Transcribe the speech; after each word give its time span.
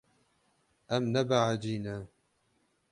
Em 0.95 1.03
nebehecî 1.13 1.75
ne. 1.83 1.97